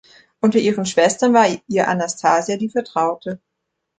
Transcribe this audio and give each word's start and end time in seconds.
Unter 0.39 0.57
ihren 0.57 0.87
Schwestern 0.87 1.31
war 1.35 1.45
ihr 1.67 1.87
Anastasia 1.87 2.57
die 2.57 2.69
Vertraute. 2.69 3.39